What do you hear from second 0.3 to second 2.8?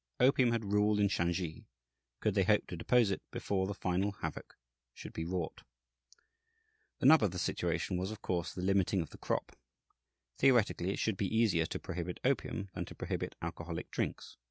had ruled in Shansi: could they hope to